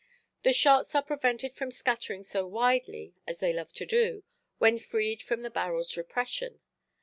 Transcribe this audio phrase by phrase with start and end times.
[0.41, 4.23] The shots are prevented from scattering so widely as they love to do,
[4.57, 6.59] when freed from the barrelʼs repression.